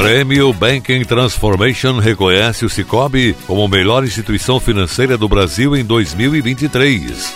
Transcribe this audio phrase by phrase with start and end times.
[0.00, 7.34] Prêmio Banking Transformation reconhece o Cicobi como melhor instituição financeira do Brasil em 2023.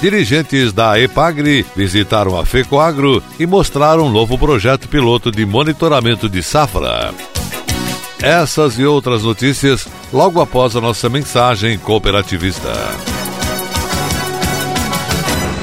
[0.00, 6.40] Dirigentes da Epagri visitaram a FECOAGRO e mostraram um novo projeto piloto de monitoramento de
[6.40, 7.12] safra.
[8.22, 12.70] Essas e outras notícias logo após a nossa mensagem cooperativista.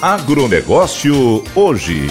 [0.00, 2.06] Agronegócio hoje.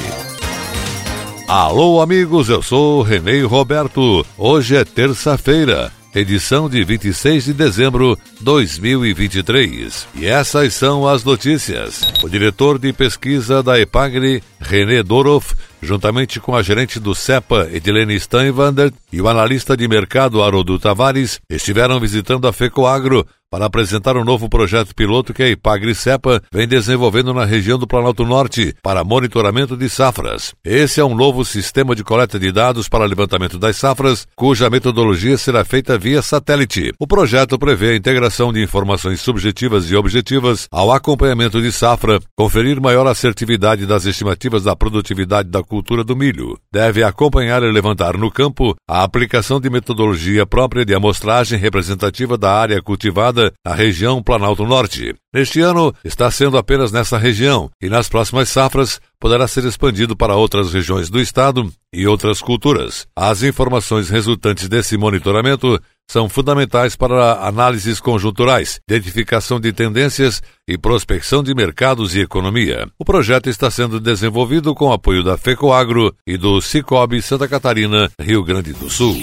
[1.47, 4.25] Alô, amigos, eu sou Renê Roberto.
[4.37, 10.05] Hoje é terça-feira, edição de 26 de dezembro de 2023.
[10.15, 12.01] E essas são as notícias.
[12.21, 15.55] O diretor de pesquisa da Epagre, René Doroff,
[15.87, 21.39] juntamente com a gerente do CEPA, Edilene Steinwander, e o analista de mercado Haroldo Tavares,
[21.49, 26.67] estiveram visitando a FECOAGRO para apresentar um novo projeto piloto que a Ipagre Cepa vem
[26.67, 30.53] desenvolvendo na região do Planalto Norte para monitoramento de safras.
[30.65, 35.37] Esse é um novo sistema de coleta de dados para levantamento das safras, cuja metodologia
[35.37, 36.91] será feita via satélite.
[36.99, 42.81] O projeto prevê a integração de informações subjetivas e objetivas ao acompanhamento de safra, conferir
[42.81, 46.57] maior assertividade das estimativas da produtividade da cultura do milho.
[46.71, 52.51] Deve acompanhar e levantar no campo a aplicação de metodologia própria de amostragem representativa da
[52.51, 55.15] área cultivada na região Planalto Norte.
[55.33, 60.35] Neste ano, está sendo apenas nessa região e nas próximas safras poderá ser expandido para
[60.35, 63.07] outras regiões do estado e outras culturas.
[63.15, 71.43] As informações resultantes desse monitoramento são fundamentais para análises conjunturais, identificação de tendências e prospecção
[71.43, 72.87] de mercados e economia.
[72.97, 78.43] O projeto está sendo desenvolvido com apoio da FECOAGRO e do Cicobi Santa Catarina, Rio
[78.43, 79.17] Grande do Sul.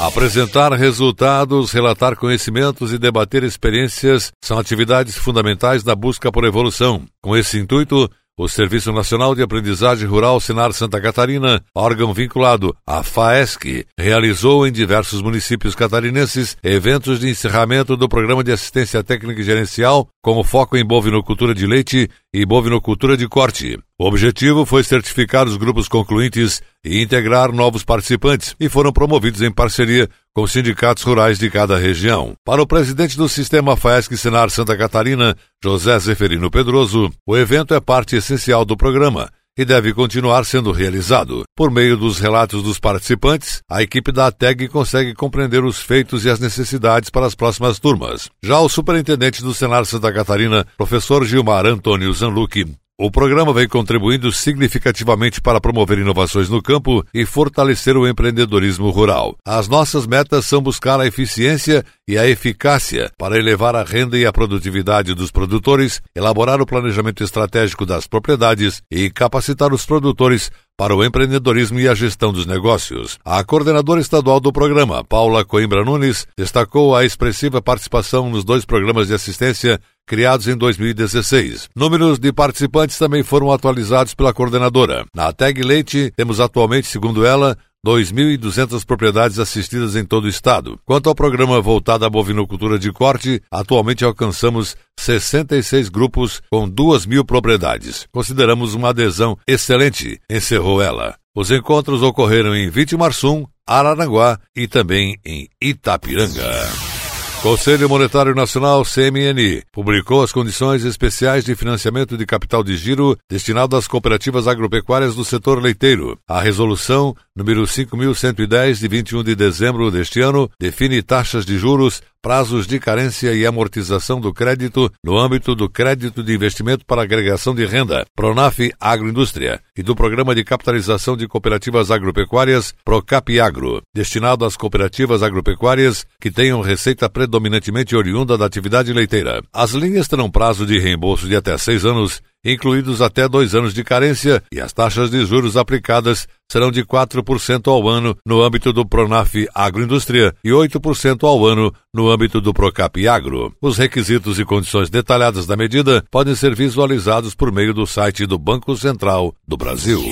[0.00, 7.04] Apresentar resultados, relatar conhecimentos e debater experiências são atividades fundamentais da busca por evolução.
[7.20, 13.02] Com esse intuito, o Serviço Nacional de Aprendizagem Rural Sinar Santa Catarina, órgão vinculado à
[13.02, 19.44] FAESC, realizou em diversos municípios catarinenses eventos de encerramento do Programa de Assistência Técnica e
[19.44, 23.78] Gerencial, com foco em bovinocultura de leite e bovinocultura de corte.
[23.98, 29.50] O objetivo foi certificar os grupos concluintes e integrar novos participantes, e foram promovidos em
[29.50, 32.34] parceria com sindicatos rurais de cada região.
[32.44, 37.80] Para o presidente do Sistema FAESC Senar Santa Catarina, José Zeferino Pedroso, o evento é
[37.80, 39.28] parte essencial do programa
[39.58, 41.42] e deve continuar sendo realizado.
[41.56, 46.30] Por meio dos relatos dos participantes, a equipe da ATEG consegue compreender os feitos e
[46.30, 48.30] as necessidades para as próximas turmas.
[48.40, 52.66] Já o superintendente do Senar Santa Catarina, professor Gilmar Antônio Zanluque,
[53.00, 59.36] o programa vem contribuindo significativamente para promover inovações no campo e fortalecer o empreendedorismo rural.
[59.46, 64.26] As nossas metas são buscar a eficiência e a eficácia para elevar a renda e
[64.26, 70.94] a produtividade dos produtores, elaborar o planejamento estratégico das propriedades e capacitar os produtores para
[70.94, 73.18] o empreendedorismo e a gestão dos negócios.
[73.24, 79.06] A coordenadora estadual do programa, Paula Coimbra Nunes, destacou a expressiva participação nos dois programas
[79.06, 81.68] de assistência criados em 2016.
[81.76, 85.04] Números de participantes também foram atualizados pela coordenadora.
[85.14, 87.56] Na Tag Leite, temos atualmente, segundo ela,
[87.86, 90.80] 2.200 propriedades assistidas em todo o estado.
[90.84, 97.24] Quanto ao programa voltado à bovinocultura de corte, atualmente alcançamos 66 grupos com 2 mil
[97.24, 98.06] propriedades.
[98.10, 101.16] Consideramos uma adesão excelente, encerrou ela.
[101.36, 106.97] Os encontros ocorreram em Vitimarsum, Araranguá e também em Itapiranga.
[107.42, 113.76] Conselho Monetário Nacional, CMN, publicou as condições especiais de financiamento de capital de giro destinado
[113.76, 116.18] às cooperativas agropecuárias do setor leiteiro.
[116.26, 122.66] A resolução número 5110 de 21 de dezembro deste ano define taxas de juros prazos
[122.66, 127.64] de carência e amortização do crédito no âmbito do crédito de investimento para agregação de
[127.64, 134.56] renda, Pronaf Agroindústria, e do Programa de Capitalização de Cooperativas Agropecuárias, Procap Agro, destinado às
[134.56, 139.42] cooperativas agropecuárias que tenham receita predominantemente oriunda da atividade leiteira.
[139.52, 143.84] As linhas terão prazo de reembolso de até seis anos incluídos até dois anos de
[143.84, 148.86] carência, e as taxas de juros aplicadas serão de 4% ao ano no âmbito do
[148.86, 153.54] Pronaf Agroindústria e 8% ao ano no âmbito do Procap Agro.
[153.60, 158.38] Os requisitos e condições detalhadas da medida podem ser visualizados por meio do site do
[158.38, 160.02] Banco Central do Brasil.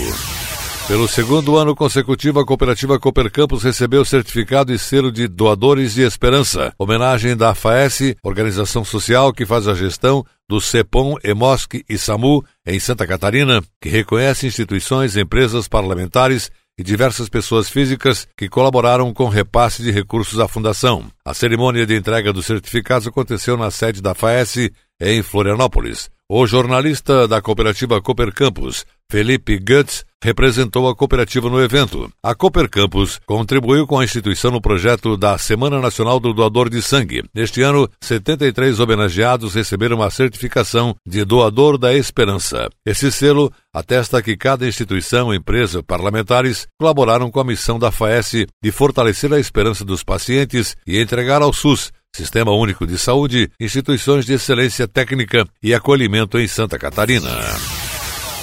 [0.88, 6.02] Pelo segundo ano consecutivo, a cooperativa Cooper Campos recebeu certificado e selo de doadores de
[6.02, 12.44] esperança, homenagem da FAES, organização social que faz a gestão do CEPOM, EMOSC e SAMU
[12.64, 19.28] em Santa Catarina, que reconhece instituições, empresas, parlamentares e diversas pessoas físicas que colaboraram com
[19.28, 21.06] repasse de recursos à fundação.
[21.24, 26.08] A cerimônia de entrega dos certificados aconteceu na sede da FAES em Florianópolis.
[26.28, 32.10] O jornalista da cooperativa Cooper Campos, Felipe Guts, representou a cooperativa no evento.
[32.22, 36.82] A Cooper Campus contribuiu com a instituição no projeto da Semana Nacional do Doador de
[36.82, 37.22] Sangue.
[37.34, 42.68] Neste ano, 73 homenageados receberam a certificação de Doador da Esperança.
[42.84, 48.72] Esse selo atesta que cada instituição, empresa, parlamentares colaboraram com a missão da FAES de
[48.72, 54.32] fortalecer a esperança dos pacientes e entregar ao SUS Sistema Único de Saúde, instituições de
[54.32, 57.30] excelência técnica e acolhimento em Santa Catarina.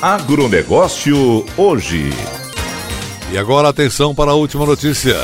[0.00, 2.10] Agronegócio hoje.
[3.32, 5.16] E agora atenção para a última notícia.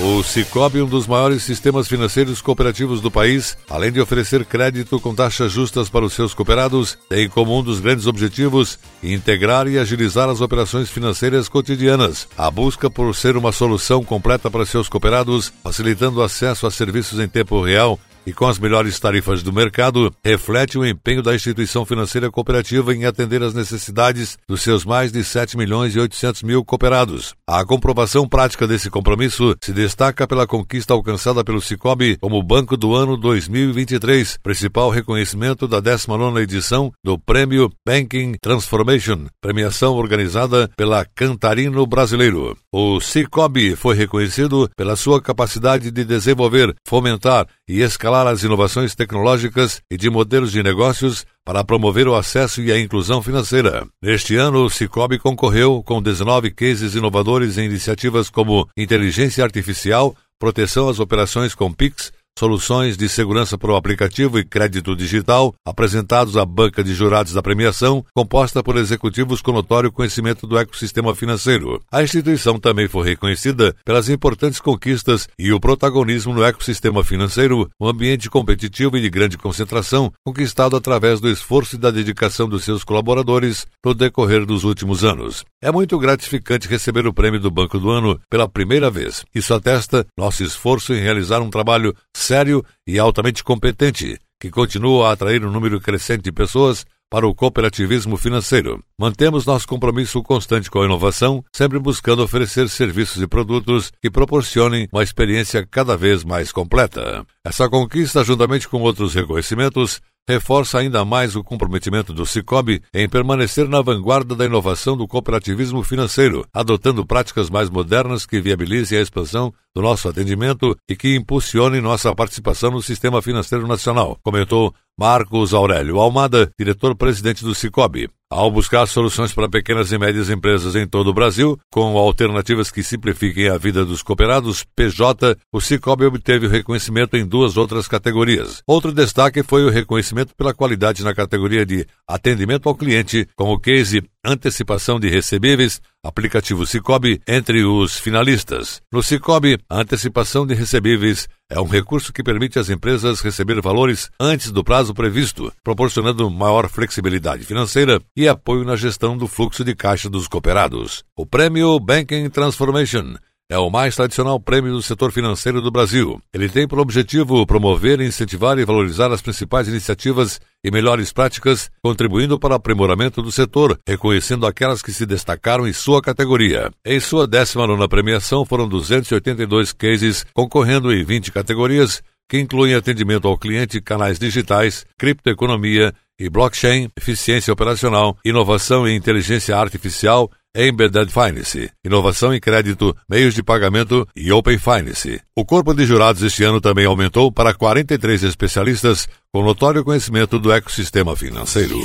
[0.00, 5.14] O Cicobi, um dos maiores sistemas financeiros cooperativos do país, além de oferecer crédito com
[5.14, 10.28] taxas justas para os seus cooperados, tem como um dos grandes objetivos integrar e agilizar
[10.28, 12.28] as operações financeiras cotidianas.
[12.36, 17.28] A busca por ser uma solução completa para seus cooperados, facilitando acesso a serviços em
[17.28, 17.98] tempo real
[18.28, 23.06] e com as melhores tarifas do mercado, reflete o empenho da instituição financeira cooperativa em
[23.06, 27.32] atender às necessidades dos seus mais de 7 milhões e 800 mil cooperados.
[27.48, 32.94] A comprovação prática desse compromisso se destaca pela conquista alcançada pelo Cicobi como Banco do
[32.94, 41.86] Ano 2023, principal reconhecimento da 19ª edição do Prêmio Banking Transformation, premiação organizada pela Cantarino
[41.86, 42.54] Brasileiro.
[42.70, 49.80] O Cicobi foi reconhecido pela sua capacidade de desenvolver, fomentar e escalar as inovações tecnológicas
[49.90, 53.86] e de modelos de negócios para promover o acesso e a inclusão financeira.
[54.02, 60.88] Neste ano, o Cicobi concorreu com 19 cases inovadores em iniciativas como inteligência artificial, proteção
[60.88, 66.44] às operações com PIX, soluções de segurança para o aplicativo e crédito digital apresentados à
[66.44, 71.82] banca de jurados da premiação, composta por executivos com notório conhecimento do ecossistema financeiro.
[71.90, 77.88] A instituição também foi reconhecida pelas importantes conquistas e o protagonismo no ecossistema financeiro, um
[77.88, 82.84] ambiente competitivo e de grande concentração, conquistado através do esforço e da dedicação dos seus
[82.84, 85.44] colaboradores no decorrer dos últimos anos.
[85.60, 89.24] É muito gratificante receber o prêmio do Banco do Ano pela primeira vez.
[89.34, 91.92] Isso atesta nosso esforço em realizar um trabalho
[92.28, 97.34] sério e altamente competente, que continua a atrair um número crescente de pessoas para o
[97.34, 98.84] cooperativismo financeiro.
[99.00, 104.86] Mantemos nosso compromisso constante com a inovação, sempre buscando oferecer serviços e produtos que proporcionem
[104.92, 107.24] uma experiência cada vez mais completa.
[107.42, 113.66] Essa conquista, juntamente com outros reconhecimentos, reforça ainda mais o comprometimento do Cicobi em permanecer
[113.66, 119.54] na vanguarda da inovação do cooperativismo financeiro, adotando práticas mais modernas que viabilizem a expansão
[119.74, 126.00] do nosso atendimento e que impulsionem nossa participação no sistema financeiro nacional, comentou Marcos Aurélio
[126.00, 128.10] Almada, diretor-presidente do Cicobi.
[128.28, 132.82] Ao buscar soluções para pequenas e médias empresas em todo o Brasil, com alternativas que
[132.82, 138.60] simplifiquem a vida dos cooperados, PJ, o Cicobi obteve o reconhecimento em duas outras categorias.
[138.66, 143.58] Outro destaque foi o reconhecimento pela qualidade na categoria de atendimento ao cliente, com o
[143.58, 144.02] case
[144.32, 148.80] antecipação de recebíveis, aplicativo Cicobi, entre os finalistas.
[148.92, 154.10] No Cicobi, a antecipação de recebíveis é um recurso que permite às empresas receber valores
[154.20, 159.74] antes do prazo previsto, proporcionando maior flexibilidade financeira e apoio na gestão do fluxo de
[159.74, 161.02] caixa dos cooperados.
[161.16, 163.14] O prêmio Banking Transformation
[163.50, 166.20] é o mais tradicional prêmio do setor financeiro do Brasil.
[166.34, 172.38] Ele tem por objetivo promover, incentivar e valorizar as principais iniciativas e melhores práticas, contribuindo
[172.38, 176.70] para o aprimoramento do setor, reconhecendo aquelas que se destacaram em sua categoria.
[176.84, 183.38] Em sua 19 premiação foram 282 cases, concorrendo em 20 categorias, que incluem atendimento ao
[183.38, 192.34] cliente, canais digitais, criptoeconomia e blockchain, eficiência operacional, inovação e inteligência artificial, Embedded Finance, inovação
[192.34, 195.20] em crédito, meios de pagamento e Open Finance.
[195.36, 200.50] O corpo de jurados este ano também aumentou para 43 especialistas com notório conhecimento do
[200.50, 201.78] ecossistema financeiro.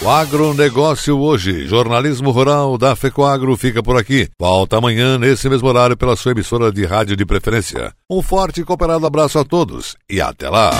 [0.00, 4.28] O agronegócio hoje, jornalismo rural da FECOAGRO fica por aqui.
[4.38, 7.92] Volta amanhã nesse mesmo horário pela sua emissora de rádio de preferência.
[8.08, 10.70] Um forte e cooperado abraço a todos e até lá!